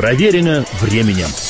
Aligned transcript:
Проверено 0.00 0.64
временем. 0.80 1.49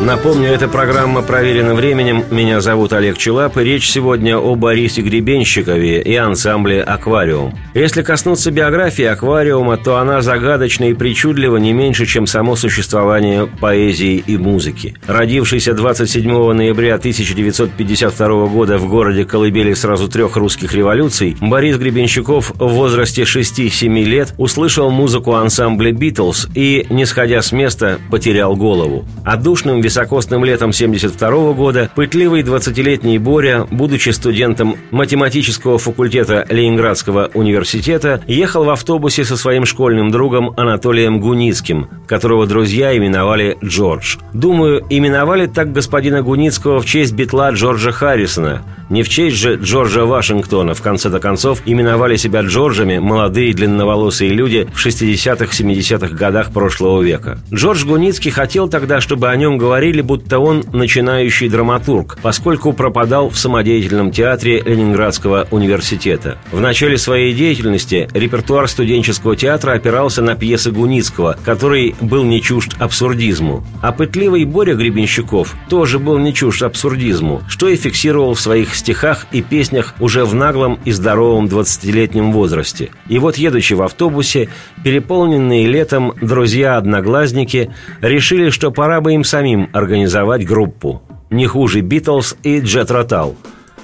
Напомню, 0.00 0.50
это 0.50 0.68
программа 0.68 1.22
«Проверено 1.22 1.74
временем». 1.74 2.22
Меня 2.30 2.60
зовут 2.60 2.92
Олег 2.92 3.16
Челап, 3.16 3.56
и 3.56 3.64
речь 3.64 3.88
сегодня 3.88 4.36
о 4.36 4.54
Борисе 4.54 5.00
Гребенщикове 5.00 6.02
и 6.02 6.14
ансамбле 6.14 6.82
«Аквариум». 6.82 7.58
Если 7.72 8.02
коснуться 8.02 8.50
биографии 8.50 9.04
«Аквариума», 9.04 9.78
то 9.78 9.96
она 9.96 10.20
загадочна 10.20 10.90
и 10.90 10.94
причудлива 10.94 11.56
не 11.56 11.72
меньше, 11.72 12.04
чем 12.04 12.26
само 12.26 12.56
существование 12.56 13.46
поэзии 13.46 14.22
и 14.24 14.36
музыки. 14.36 14.94
Родившийся 15.06 15.72
27 15.72 16.52
ноября 16.52 16.96
1952 16.96 18.46
года 18.48 18.76
в 18.76 18.88
городе 18.88 19.24
Колыбели 19.24 19.72
сразу 19.72 20.08
трех 20.08 20.36
русских 20.36 20.74
революций, 20.74 21.38
Борис 21.40 21.78
Гребенщиков 21.78 22.52
в 22.54 22.68
возрасте 22.68 23.22
6-7 23.22 24.04
лет 24.04 24.34
услышал 24.36 24.90
музыку 24.90 25.34
ансамбля 25.34 25.90
«Битлз» 25.90 26.48
и, 26.54 26.86
не 26.90 27.06
сходя 27.06 27.40
с 27.40 27.50
места, 27.50 27.98
потерял 28.10 28.56
голову. 28.56 29.06
Отдушным 29.24 29.80
високосным 29.86 30.44
летом 30.44 30.72
72 30.72 31.52
года 31.52 31.88
пытливый 31.94 32.42
20-летний 32.42 33.18
Боря, 33.18 33.68
будучи 33.70 34.10
студентом 34.10 34.76
математического 34.90 35.78
факультета 35.78 36.44
Ленинградского 36.48 37.30
университета, 37.34 38.20
ехал 38.26 38.64
в 38.64 38.70
автобусе 38.70 39.24
со 39.24 39.36
своим 39.36 39.64
школьным 39.64 40.10
другом 40.10 40.52
Анатолием 40.56 41.20
Гуницким, 41.20 41.88
которого 42.08 42.48
друзья 42.48 42.96
именовали 42.96 43.56
Джордж. 43.64 44.16
Думаю, 44.32 44.84
именовали 44.90 45.46
так 45.46 45.72
господина 45.72 46.20
Гуницкого 46.20 46.80
в 46.80 46.84
честь 46.84 47.12
битла 47.12 47.52
Джорджа 47.52 47.92
Харрисона, 47.92 48.64
не 48.88 49.02
в 49.02 49.08
честь 49.08 49.36
же 49.36 49.56
Джорджа 49.56 50.04
Вашингтона, 50.04 50.74
в 50.74 50.82
конце-то 50.82 51.18
концов, 51.18 51.62
именовали 51.66 52.16
себя 52.16 52.42
Джорджами 52.42 52.98
молодые 52.98 53.52
длинноволосые 53.52 54.30
люди 54.30 54.68
в 54.72 54.86
60-70-х 54.86 56.14
годах 56.14 56.52
прошлого 56.52 57.02
века. 57.02 57.38
Джордж 57.52 57.84
Гуницкий 57.84 58.30
хотел 58.30 58.68
тогда, 58.68 59.00
чтобы 59.00 59.28
о 59.28 59.36
нем 59.36 59.58
говорили, 59.58 59.75
будто 60.02 60.38
он 60.38 60.64
начинающий 60.72 61.48
драматург, 61.48 62.18
поскольку 62.22 62.72
пропадал 62.72 63.28
в 63.28 63.38
самодеятельном 63.38 64.10
театре 64.10 64.60
Ленинградского 64.60 65.46
университета. 65.50 66.38
В 66.50 66.60
начале 66.60 66.96
своей 66.98 67.34
деятельности 67.34 68.08
репертуар 68.12 68.68
студенческого 68.68 69.36
театра 69.36 69.72
опирался 69.72 70.22
на 70.22 70.34
пьесы 70.34 70.70
Гуницкого, 70.70 71.36
который 71.44 71.94
был 72.00 72.24
не 72.24 72.40
чужд 72.40 72.74
абсурдизму. 72.78 73.64
А 73.82 73.92
пытливый 73.92 74.44
Боря 74.44 74.74
Гребенщиков 74.74 75.54
тоже 75.68 75.98
был 75.98 76.18
не 76.18 76.32
чужд 76.32 76.62
абсурдизму, 76.62 77.42
что 77.48 77.68
и 77.68 77.76
фиксировал 77.76 78.34
в 78.34 78.40
своих 78.40 78.74
стихах 78.74 79.26
и 79.32 79.42
песнях 79.42 79.94
уже 80.00 80.24
в 80.24 80.34
наглом 80.34 80.78
и 80.84 80.92
здоровом 80.92 81.46
20-летнем 81.46 82.32
возрасте. 82.32 82.90
И 83.08 83.18
вот, 83.18 83.36
едучи 83.36 83.74
в 83.74 83.82
автобусе, 83.82 84.48
переполненные 84.82 85.66
летом 85.66 86.12
друзья-одноглазники 86.20 87.70
решили, 88.00 88.50
что 88.50 88.70
пора 88.70 89.00
бы 89.00 89.12
им 89.14 89.24
самим 89.24 89.65
организовать 89.72 90.46
группу. 90.46 91.02
Не 91.30 91.46
хуже 91.46 91.80
«Битлз» 91.80 92.36
и 92.42 92.60
«Джет 92.60 92.90
Ротал». 92.90 93.36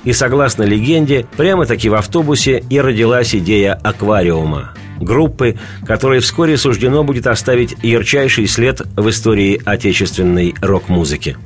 И 0.05 0.13
согласно 0.13 0.65
легенде, 0.65 1.27
прямо-таки 1.37 1.89
в 1.89 1.95
автобусе 1.95 2.63
и 2.69 2.81
родилась 2.81 3.35
идея 3.35 3.75
аквариума. 3.75 4.73
Группы, 5.01 5.59
которой 5.87 6.21
вскоре 6.21 6.57
суждено 6.57 7.05
будет 7.05 7.27
оставить 7.27 7.77
ярчайший 7.83 8.47
след 8.47 8.81
в 8.97 9.09
истории 9.09 9.61
отечественной 9.65 10.55
рок-музыки. 10.61 11.37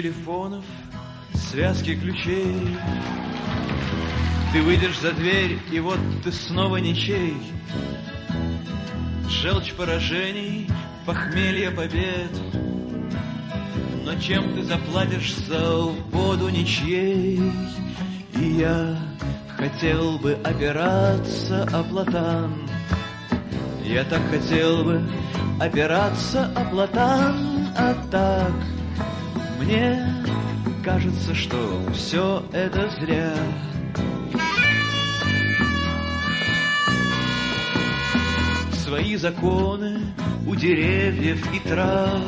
Телефонов, 0.00 0.64
связки 1.34 1.96
ключей. 1.96 2.54
Ты 4.52 4.62
выйдешь 4.62 5.00
за 5.00 5.10
дверь, 5.10 5.58
и 5.72 5.80
вот 5.80 5.98
ты 6.22 6.30
снова 6.30 6.76
ничей. 6.76 7.36
Желчь 9.28 9.74
поражений, 9.74 10.68
похмелье 11.04 11.72
побед. 11.72 12.30
Но 14.04 14.14
чем 14.20 14.54
ты 14.54 14.62
заплатишь 14.62 15.34
за 15.34 15.78
воду 16.12 16.48
ничьей? 16.48 17.40
И 18.36 18.44
я 18.60 18.96
хотел 19.56 20.16
бы 20.18 20.34
опираться 20.44 21.64
о 21.72 21.82
платан. 21.82 22.54
Я 23.84 24.04
так 24.04 24.22
хотел 24.30 24.84
бы 24.84 25.02
опираться 25.60 26.46
о 26.54 26.64
платан, 26.66 27.66
а 27.76 27.94
так 28.12 28.77
мне 29.58 30.24
кажется, 30.84 31.34
что 31.34 31.82
все 31.92 32.44
это 32.52 32.88
зря. 33.00 33.34
Свои 38.72 39.16
законы 39.16 40.00
у 40.46 40.54
деревьев 40.54 41.44
и 41.52 41.68
трав. 41.68 42.22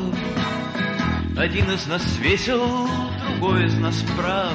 Один 1.37 1.71
из 1.71 1.87
нас 1.87 2.03
весел, 2.19 2.87
другой 3.25 3.65
из 3.65 3.77
нас 3.77 4.03
прав. 4.15 4.53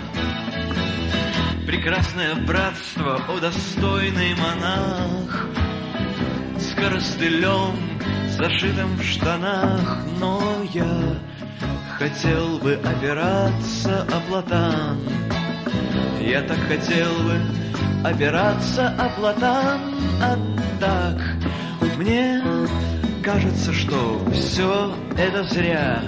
Прекрасное 1.67 2.37
братство, 2.47 3.21
о 3.29 3.41
достойный 3.41 4.35
монах, 4.37 5.49
С 6.59 6.75
коростылем, 6.75 7.77
зашитым 8.29 8.97
в 8.97 9.03
штанах, 9.03 9.99
но 10.21 10.63
я 10.73 11.19
хотел 11.99 12.59
бы 12.59 12.75
опираться 12.75 14.03
о 14.03 14.21
платан. 14.29 14.99
Я 16.21 16.43
так 16.43 16.59
хотел 16.69 17.13
бы 17.23 17.41
опираться 18.05 18.89
о 18.99 19.09
платан, 19.11 19.81
а 20.21 20.39
так 20.81 21.21
мне 21.97 22.43
кажется, 23.23 23.73
что 23.73 24.21
все 24.33 24.95
это 25.17 25.45
зря. 25.45 26.03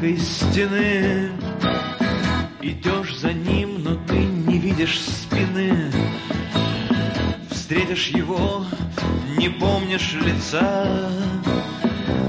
Великой 0.00 0.18
стены. 0.18 1.30
Идешь 2.60 3.18
за 3.18 3.32
ним, 3.32 3.82
но 3.82 3.94
ты 4.06 4.16
не 4.16 4.58
видишь 4.58 5.00
спины. 5.00 5.90
Встретишь 7.50 8.08
его, 8.08 8.64
не 9.36 9.48
помнишь 9.48 10.14
лица. 10.14 11.10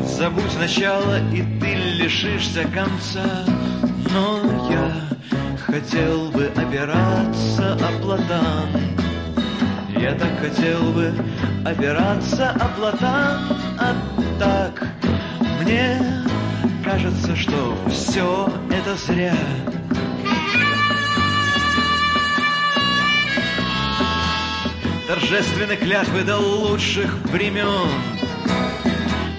Забудь 0.05 0.57
начало, 0.59 1.19
и 1.31 1.41
ты 1.59 1.75
лишишься 1.75 2.63
конца. 2.65 3.45
Но 4.11 4.69
я 4.69 4.91
хотел 5.65 6.29
бы 6.31 6.45
опираться 6.55 7.73
о 7.73 8.01
платан. 8.01 8.69
Я 9.97 10.13
так 10.13 10.39
хотел 10.39 10.81
бы 10.91 11.13
опираться 11.65 12.51
о 12.51 12.67
платан. 12.69 13.57
А 13.77 13.95
так 14.39 14.87
мне 15.61 16.18
кажется, 16.91 17.35
что 17.35 17.77
все 17.87 18.51
это 18.71 18.95
зря. 18.95 19.35
Торжественны 25.07 25.75
клятвы 25.75 26.23
до 26.23 26.37
лучших 26.37 27.13
времен. 27.25 27.89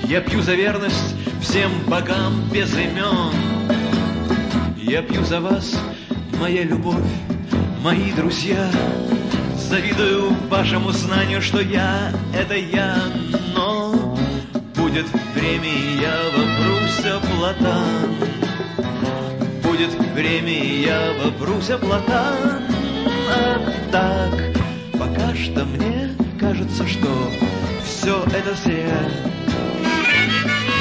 Я 0.05 0.21
пью 0.21 0.43
за 0.43 0.55
верность 0.55 1.17
всем 1.41 1.73
богам 1.89 2.49
без 2.53 2.73
имен. 2.73 3.35
Я 4.77 5.03
пью 5.03 5.25
за 5.25 5.41
вас, 5.41 5.77
моя 6.39 6.63
любовь, 6.63 7.11
мои 7.83 8.13
друзья, 8.13 8.71
Завидую 9.57 10.31
вашему 10.49 10.91
знанию, 10.91 11.41
что 11.41 11.61
я— 11.61 12.13
это 12.35 12.57
я, 12.57 12.97
будет 14.91 15.07
время, 15.35 15.69
и 15.69 16.01
я 16.01 16.17
вопрусь 16.37 17.31
платан. 17.37 18.17
Будет 19.63 19.95
время, 20.15 20.53
и 20.53 20.83
я 20.83 21.13
вопрусь 21.23 21.67
платан. 21.67 22.65
А 23.33 23.73
так, 23.93 24.53
пока 24.99 25.35
что 25.35 25.65
мне 25.65 26.11
кажется, 26.41 26.87
что 26.89 27.31
все 27.85 28.25
это 28.25 28.55
зря. 28.65 29.40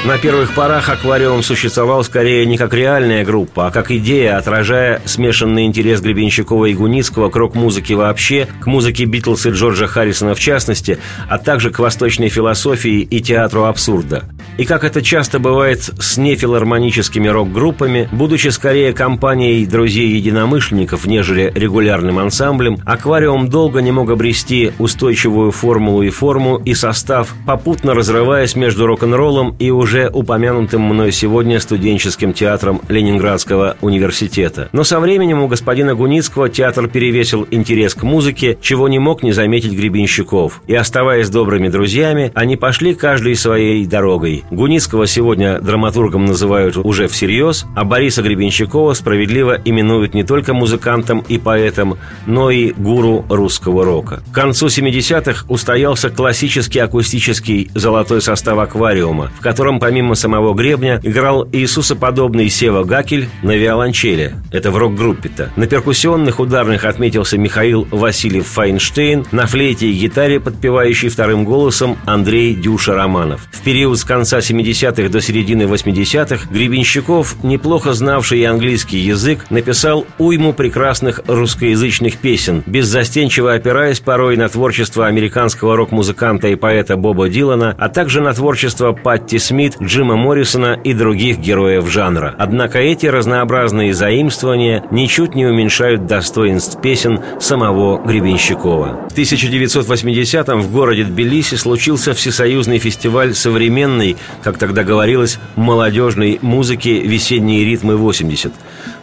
На 0.06 0.18
первых 0.18 0.56
порах 0.56 0.88
аквариум 0.88 1.44
существовал 1.44 2.06
скорее 2.06 2.46
не 2.46 2.57
как 2.57 2.74
реальная 2.74 3.25
группа, 3.25 3.68
а 3.68 3.72
как 3.72 3.92
идея, 3.92 4.38
отражая 4.38 5.01
смешанный 5.04 5.66
интерес 5.66 6.00
Гребенщикова 6.00 6.66
и 6.66 6.74
Гуницкого 6.74 7.30
к 7.30 7.36
рок-музыке 7.36 7.96
вообще, 7.96 8.48
к 8.62 8.66
музыке 8.66 9.04
Битлз 9.04 9.46
и 9.46 9.50
Джорджа 9.50 9.88
Харрисона 9.88 10.36
в 10.36 10.40
частности, 10.40 11.00
а 11.28 11.38
также 11.38 11.69
к 11.69 11.80
восточной 11.80 12.30
философии 12.30 13.01
и 13.01 13.19
театру 13.19 13.66
абсурда. 13.66 14.24
И 14.59 14.65
как 14.65 14.83
это 14.83 15.01
часто 15.01 15.39
бывает 15.39 15.89
с 16.01 16.17
нефилармоническими 16.17 17.29
рок-группами, 17.29 18.09
будучи 18.11 18.50
скорее 18.50 18.91
компанией 18.91 19.65
друзей-единомышленников, 19.65 21.06
нежели 21.06 21.50
регулярным 21.56 22.19
ансамблем, 22.19 22.77
аквариум 22.85 23.47
долго 23.47 23.81
не 23.81 23.94
мог 23.94 24.09
обрести 24.09 24.73
устойчивую 24.77 25.51
формулу 25.51 26.01
и 26.01 26.09
форму 26.09 26.57
и 26.57 26.73
состав, 26.73 27.33
попутно 27.45 27.94
разрываясь 27.94 28.57
между 28.57 28.85
рок-н-роллом 28.85 29.56
и 29.59 29.71
уже 29.71 30.09
упомянутым 30.09 30.81
мной 30.81 31.13
сегодня 31.13 31.61
студенческим 31.61 32.33
театром 32.33 32.81
Ленинградского 32.89 33.77
университета. 33.79 34.67
Но 34.73 34.83
со 34.83 35.00
временем 35.00 35.41
у 35.41 35.47
господина 35.47 35.95
Гуницкого 35.95 36.50
театр 36.50 36.89
перевесил 36.89 37.47
интерес 37.50 37.95
к 37.95 38.03
музыке, 38.03 38.57
чего 38.61 38.89
не 38.89 39.00
мог 39.00 39.23
не 39.23 39.31
заметить 39.31 39.71
Гребенщиков. 39.71 40.61
И 40.67 40.75
оставаясь 40.75 41.29
добрыми 41.29 41.69
друзьями, 41.69 42.33
они 42.35 42.57
пошли 42.57 42.94
каждой 42.94 43.35
своей 43.35 43.85
дорогой. 43.85 44.44
Гуницкого 44.51 45.07
сегодня 45.07 45.60
драматургом 45.60 46.25
называют 46.25 46.78
уже 46.78 47.07
всерьез, 47.07 47.66
а 47.75 47.84
Бориса 47.84 48.22
Гребенщикова 48.22 48.94
справедливо 48.94 49.60
именуют 49.63 50.13
не 50.13 50.24
только 50.24 50.54
музыкантом 50.54 51.24
и 51.28 51.38
поэтом, 51.38 51.98
но 52.25 52.50
и 52.50 52.72
гуру 52.72 53.25
русского 53.30 53.86
рока. 53.86 54.22
К 54.31 54.36
концу 54.36 54.68
70-х 54.68 55.46
устоялся 55.48 56.10
классический 56.10 56.80
акустический 56.80 57.69
золотой 57.75 58.22
состав 58.22 58.57
аквариума, 58.57 59.31
в 59.38 59.42
котором 59.42 59.80
помимо 59.80 60.16
самого 60.16 60.54
Гребня 60.54 61.00
играл 61.04 61.48
Иисусоподобный 61.52 62.50
Сева 62.50 62.84
Гакель 62.84 63.30
на 63.44 63.56
виолончели. 63.56 64.36
Это 64.52 64.72
в 64.72 64.78
рок-группе-то. 64.78 65.52
На 65.56 65.68
перкуссионных 65.68 66.40
ударных 66.40 66.86
отметился 66.86 67.38
Михаил 67.38 67.88
Васильев 67.92 68.48
Файнштейн, 68.48 69.25
на 69.31 69.45
флейте 69.45 69.88
и 69.88 69.94
гитаре, 69.94 70.40
подпевающий 70.40 71.10
вторым 71.10 71.45
голосом 71.45 71.98
Андрей 72.06 72.56
Дюша 72.56 72.95
Романов. 72.95 73.48
В 73.52 73.62
период 73.62 73.98
с 74.00 74.04
конца 74.04 74.38
70-х 74.39 75.09
до 75.09 75.21
середины 75.21 75.63
80-х 75.63 76.47
Гребенщиков, 76.51 77.36
неплохо 77.44 77.94
знавший 77.94 78.44
английский 78.45 78.97
язык, 78.97 79.45
написал 79.50 80.06
уйму 80.18 80.53
прекрасных 80.53 81.21
русскоязычных 81.27 82.18
песен, 82.18 82.63
беззастенчиво 82.65 83.53
опираясь 83.53 84.00
порой 84.00 84.38
на 84.38 84.50
творчество 84.50 85.07
американского 85.07 85.75
рок-музыканта 85.75 86.47
и 86.47 86.56
поэта 86.56 86.97
Боба 86.97 87.30
Дилана, 87.30 87.75
а 87.77 87.89
также 87.89 88.21
на 88.21 88.33
творчество 88.33 88.94
Патти 88.94 89.39
Смит, 89.39 89.77
Джима 89.81 90.15
Моррисона 90.15 90.80
и 90.83 90.94
других 90.94 91.39
героев 91.39 91.89
жанра. 91.89 92.35
Однако 92.38 92.80
эти 92.80 93.06
разнообразные 93.06 93.94
заимствования 93.94 94.83
ничуть 94.92 95.35
не 95.35 95.45
уменьшают 95.45 96.06
достоинств 96.06 96.81
песен 96.81 97.19
самого 97.39 98.01
Гребенщикова. 98.06 99.07
В 99.09 99.18
1980-м 99.18 100.62
в 100.62 100.71
городе 100.71 101.03
Тбилиси 101.03 101.56
случился 101.56 102.13
всесоюзный 102.13 102.80
фестиваль 102.80 103.33
современной, 103.33 104.18
как 104.44 104.57
тогда 104.57 104.83
говорилось, 104.83 105.39
молодежной 105.56 106.39
музыки 106.42 106.89
«Весенние 106.89 107.66
ритмы 107.66 107.94
80». 107.94 108.51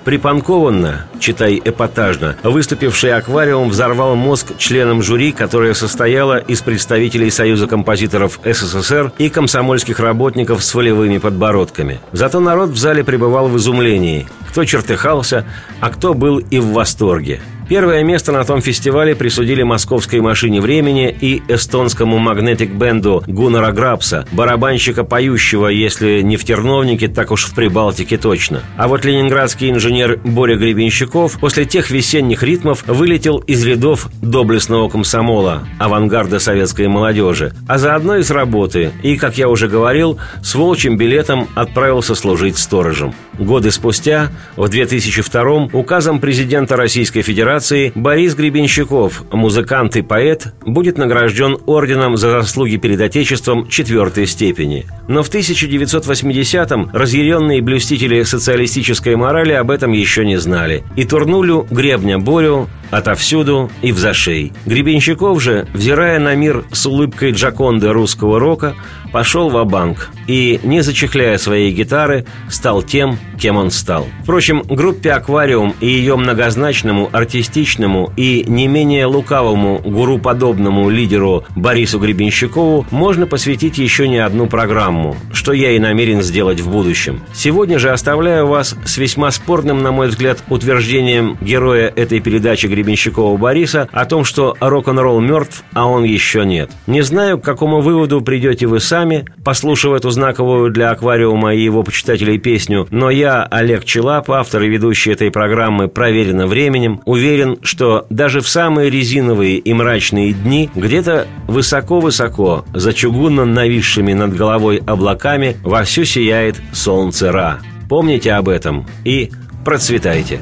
Припанкованно, 0.05 1.07
читай 1.19 1.61
эпатажно, 1.65 2.37
выступивший 2.45 3.13
аквариум 3.13 3.71
взорвал 3.71 4.15
мозг 4.15 4.57
членам 4.57 5.03
жюри, 5.03 5.33
которое 5.33 5.75
состояло 5.75 6.39
из 6.39 6.61
представителей 6.61 7.31
Союза 7.31 7.67
композиторов 7.67 8.39
СССР 8.45 9.13
и 9.19 9.29
комсомольских 9.29 9.99
работников 9.99 10.63
с 10.63 10.75
волевыми 10.75 11.19
подбородками. 11.19 11.99
Зато 12.13 12.39
народ 12.39 12.71
в 12.71 12.77
зале 12.77 13.03
пребывал 13.03 13.49
в 13.49 13.57
изумлении. 13.57 14.29
Кто 14.49 14.65
чертыхался, 14.65 15.45
а 15.81 15.91
кто 15.91 16.15
был 16.15 16.39
и 16.39 16.61
в 16.61 16.67
восторге. 16.67 17.41
Первое 17.69 18.05
место 18.05 18.31
на 18.31 18.45
том 18.45 18.61
фестивале 18.61 19.17
присудили 19.17 19.65
московской 19.65 20.21
машине 20.21 20.61
времени 20.61 21.11
и 21.21 21.43
эстонскому 21.49 22.17
магнетик-бенду 22.19 23.25
Гуннера 23.27 23.73
Грабса, 23.73 24.25
барабанщика 24.31 25.03
поющего, 25.03 25.67
если 25.67 26.21
не 26.23 26.37
в 26.37 26.45
Терновнике, 26.45 27.09
так 27.09 27.33
уж 27.33 27.47
в 27.47 27.55
Прибалтике 27.57 28.19
точно. 28.19 28.63
А 28.77 28.87
вот 28.87 29.05
ленинградский 29.05 29.71
инженер 29.71 30.21
Боря 30.23 30.57
Гребенщиков 30.57 31.41
после 31.41 31.65
тех 31.65 31.91
весенних 31.91 32.45
ритмов 32.45 32.85
вылетел 32.87 33.39
из 33.39 33.65
рядов 33.67 34.11
доблестного 34.23 34.89
комсомола, 34.89 35.67
авангарда 35.81 36.39
советской 36.39 36.87
молодежи, 36.87 37.53
а 37.67 37.79
заодно 37.79 38.19
и 38.19 38.23
с 38.23 38.31
работы, 38.31 38.93
и, 39.03 39.17
как 39.17 39.39
я 39.39 39.49
уже 39.49 39.67
говорил, 39.67 40.19
с 40.41 40.55
волчьим 40.55 40.97
билетом 40.97 41.49
отправился 41.57 42.15
служить 42.15 42.59
сторожем. 42.59 43.13
Годы 43.41 43.73
спустя, 43.73 44.31
в 44.55 44.69
2002 44.69 45.71
указом 45.73 46.21
президента 46.21 46.77
Российской 46.77 47.23
Федерации 47.23 47.56
Федерации 47.57 47.91
Борис 47.95 48.35
Гребенщиков, 48.35 49.25
музыкант 49.33 49.97
и 49.97 50.03
поэт, 50.03 50.53
будет 50.67 50.99
награжден 50.99 51.57
орденом 51.65 52.19
за 52.19 52.31
заслуги 52.31 52.77
перед 52.77 53.01
Отечеством 53.01 53.67
четвертой 53.69 54.27
степени. 54.27 54.85
Но 55.09 55.23
в 55.23 55.31
1980-м 55.31 56.91
разъяренные 56.93 57.63
блюстители 57.63 58.23
социалистической 58.25 59.17
морали 59.17 59.53
об 59.53 59.71
этом 59.71 59.93
еще 59.93 60.27
не 60.27 60.37
знали. 60.37 60.85
И 60.97 61.05
турнулю 61.05 61.67
Гребня 61.71 62.19
Борю 62.19 62.69
отовсюду 62.91 63.71
и 63.83 63.93
в 63.93 63.99
зашей. 63.99 64.53
Гребенщиков 64.67 65.43
же, 65.43 65.67
взирая 65.73 66.19
на 66.19 66.35
мир 66.35 66.65
с 66.73 66.87
улыбкой 66.87 67.33
Джаконды 67.33 67.93
русского 67.93 68.39
рока, 68.39 68.75
пошел 69.13 69.49
в 69.49 69.65
банк 69.65 70.11
и, 70.27 70.61
не 70.63 70.83
зачехляя 70.83 71.39
своей 71.39 71.73
гитары, 71.73 72.27
стал 72.51 72.83
тем, 72.83 73.19
кем 73.41 73.57
он 73.57 73.71
стал. 73.71 74.07
Впрочем, 74.23 74.63
группе 74.63 75.13
«Аквариум» 75.13 75.75
и 75.81 75.87
ее 75.87 76.17
многозначному, 76.17 77.09
артистичному 77.13 78.13
и 78.17 78.45
не 78.47 78.67
менее 78.67 79.07
лукавому 79.07 79.79
гуру-подобному 79.79 80.91
лидеру 80.91 81.45
Борису 81.55 81.99
Гребенщикову 81.99 82.87
можно 82.91 83.27
посвятить 83.27 83.79
еще 83.79 84.09
не 84.09 84.19
одну 84.19 84.47
программу, 84.47 85.17
что 85.33 85.53
я 85.53 85.73
и 85.73 85.79
намерен 85.79 86.23
сделать 86.23 86.61
в 86.61 86.71
будущем. 86.71 87.23
Сегодня 87.33 87.79
же 87.79 87.91
оставляю 87.91 88.47
вас 88.47 88.77
с 88.85 88.99
весьма 88.99 89.31
спорным, 89.31 89.83
на 89.83 89.93
мой 89.93 90.09
взгляд, 90.09 90.43
утверждением 90.49 91.39
героя 91.41 91.93
этой 91.95 92.21
передачи 92.21 92.67
Гребенщикова 92.77 93.37
Бориса 93.39 93.89
о 93.91 94.05
том, 94.05 94.25
что 94.25 94.55
рок-н-ролл 94.61 95.21
мертв, 95.21 95.65
а 95.73 95.87
он 95.87 96.05
еще 96.05 96.45
нет. 96.45 96.71
Не 96.87 97.01
знаю, 97.01 97.39
к 97.39 97.45
какому 97.45 97.81
выводу 97.81 98.21
придете 98.21 98.67
вы 98.67 98.81
сами, 98.81 99.25
послушав 99.45 99.95
эту 99.95 100.11
знаковую 100.11 100.71
для 100.71 100.91
аквариума 100.91 101.55
и 101.55 101.63
его 101.63 101.83
почитателей 101.83 102.39
песню, 102.39 102.87
но 102.91 103.09
я, 103.09 103.45
Олег 103.45 103.85
Челап, 103.85 104.31
автор 104.31 104.63
и 104.63 104.69
ведущий 104.69 105.13
этой 105.13 105.31
программы 105.31 105.89
«Проверено 105.89 106.47
временем», 106.47 107.01
уверен, 107.07 107.57
что 107.63 108.07
даже 108.11 108.41
в 108.41 108.49
самые 108.49 108.91
резиновые 108.91 109.57
и 109.57 109.73
мрачные 109.73 110.35
дни 110.35 110.69
где-то 110.75 111.27
высоко-высоко, 111.49 112.67
за 112.75 112.93
чугунно 112.93 113.47
нависшими 113.47 114.13
над 114.13 114.37
головой 114.37 114.83
облаками, 114.87 115.57
вовсю 115.63 116.05
сияет 116.05 116.57
солнце 116.73 117.33
Ра. 117.33 117.59
Помните 117.89 118.33
об 118.33 118.49
этом 118.49 118.87
и 119.05 119.31
процветайте! 119.65 120.41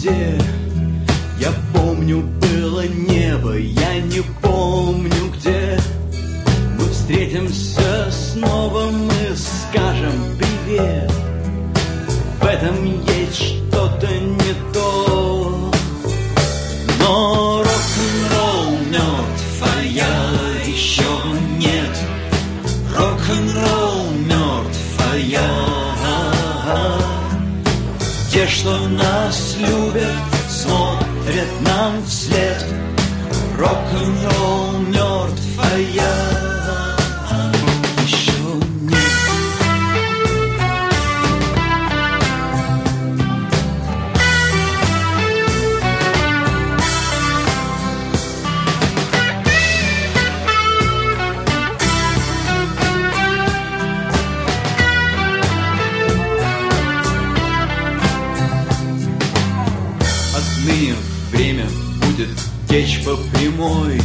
где? 0.00 0.38
Я 1.38 1.52
помню, 1.74 2.22
было 2.22 2.86
небо, 2.86 3.56
я 3.56 4.00
не 4.00 4.22
помню 4.40 5.30
где. 5.36 5.78
Мы 6.78 6.88
встретимся 6.88 8.10
снова, 8.10 8.90
мы 8.90 9.36
скажем 9.36 10.38
привет. 10.38 11.12
В 12.40 12.46
этом 12.46 12.84
есть 12.84 13.36
что-то 13.36 14.06
не 14.06 14.72
то. 14.72 15.70
Но 16.98 17.58
рок-н-ролл 17.58 18.78
мертв, 18.90 19.62
а 19.62 19.82
я 19.82 20.66
еще 20.66 21.08
нет. 21.58 21.98
Рок-н-ролл 22.96 24.10
мертв, 24.26 24.78
а 25.12 25.16
я 25.16 25.79
те, 28.40 28.46
что 28.46 28.88
нас 28.88 29.54
любят, 29.58 30.16
смотрят 30.48 31.60
нам 31.60 32.02
вслед. 32.06 32.64
Рок-н-ролл 33.58 34.78
мертв, 34.78 35.42
а 35.58 35.78
я 35.78 36.89
течь 62.80 63.04
по 63.04 63.16
прямой. 63.36 64.00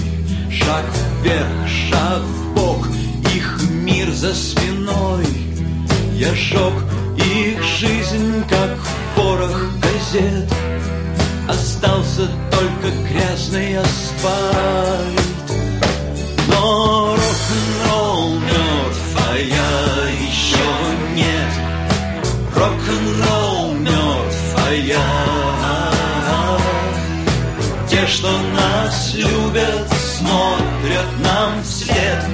Шаг 0.52 0.86
вверх, 1.22 1.48
шаг 1.68 2.22
в 2.22 2.54
бок, 2.56 2.88
их 3.34 3.60
мир 3.70 4.12
за 4.12 4.34
спиной. 4.34 5.26
Я 6.14 6.34
жег 6.34 6.74
их 7.18 7.64
жизнь, 7.64 8.44
как 8.50 8.78
порох 9.16 9.70
газет. 9.82 10.52
Остался 11.48 12.28
только 12.52 12.92
грязный 13.10 13.78
асфальт. 13.78 15.22
Но 16.48 17.16
рок-н-ролл 17.16 18.30
мертв, 18.40 19.18
а 19.30 19.38
я 19.38 20.10
еще 20.10 20.66
нет 21.16 21.65
нам 31.88 32.25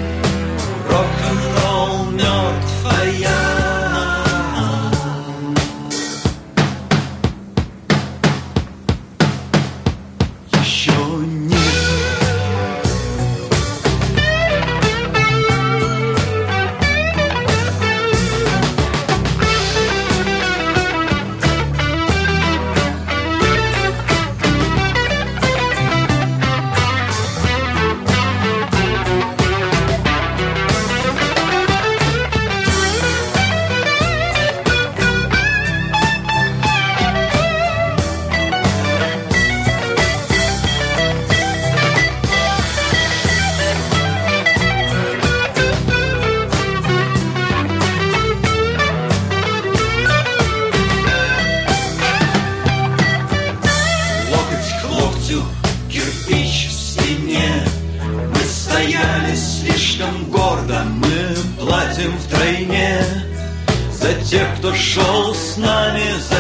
шел 64.82 65.36
с 65.36 65.58
нами, 65.58 66.20
за 66.20 66.31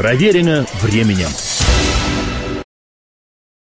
Проверено 0.00 0.64
временем. 0.80 1.28